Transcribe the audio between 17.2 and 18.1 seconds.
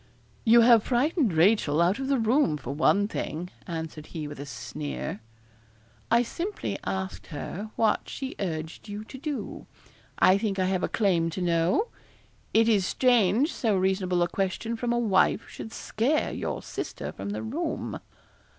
the room.'